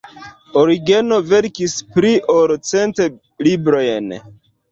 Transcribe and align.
Origeno 0.59 1.17
verkis 1.33 1.75
pli 1.97 2.13
ol 2.37 2.53
cent 2.71 3.01
librojn. 3.49 4.09